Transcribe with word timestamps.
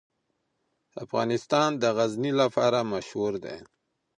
افغانستان 1.03 1.69
د 1.81 1.83
غزني 1.97 2.31
لپاره 2.41 2.79
مشهور 2.93 3.33
دی. 3.43 3.57